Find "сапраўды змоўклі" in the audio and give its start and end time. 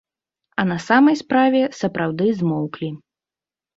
1.81-2.89